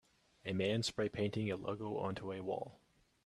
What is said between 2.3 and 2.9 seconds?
a wall.